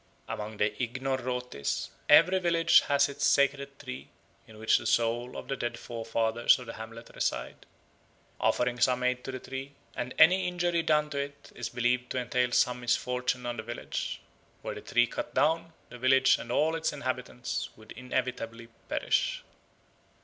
Among 0.27 0.57
the 0.57 0.71
Ignorrotes, 0.81 1.89
every 2.09 2.39
village 2.39 2.79
has 2.87 3.07
its 3.07 3.23
sacred 3.27 3.77
tree, 3.77 4.09
in 4.47 4.57
which 4.57 4.79
the 4.79 4.87
souls 4.87 5.35
of 5.35 5.47
the 5.47 5.55
dead 5.55 5.77
forefathers 5.77 6.57
of 6.57 6.65
the 6.65 6.73
hamlet 6.73 7.11
reside. 7.13 7.67
Offerings 8.39 8.87
are 8.87 8.97
made 8.97 9.23
to 9.23 9.31
the 9.31 9.37
tree, 9.37 9.73
and 9.95 10.15
any 10.17 10.47
injury 10.47 10.81
done 10.81 11.11
to 11.11 11.19
it 11.19 11.51
is 11.53 11.69
believed 11.69 12.09
to 12.09 12.17
entail 12.17 12.51
some 12.51 12.79
misfortune 12.81 13.45
on 13.45 13.57
the 13.57 13.61
village. 13.63 14.21
Were 14.63 14.73
the 14.73 14.81
tree 14.81 15.05
cut 15.05 15.35
down, 15.35 15.71
the 15.89 15.99
village 15.99 16.39
and 16.39 16.51
all 16.51 16.73
its 16.73 16.91
inhabitants 16.91 17.69
would 17.75 17.91
inevitably 17.91 18.69
perish. 18.89 19.43